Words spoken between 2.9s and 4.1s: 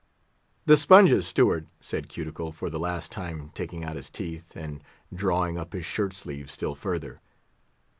time taking out his